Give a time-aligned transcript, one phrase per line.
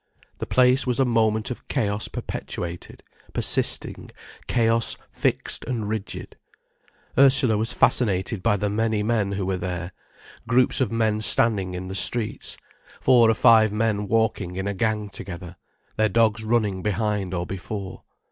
[0.39, 3.03] The place was a moment of chaos perpetuated,
[3.33, 4.09] persisting,
[4.47, 6.37] chaos fixed and rigid.
[7.19, 11.93] Ursula was fascinated by the many men who were there—groups of men standing in the
[11.93, 12.57] streets,
[12.99, 15.55] four or five men walking in a gang together,
[15.97, 18.01] their dogs running behind or before.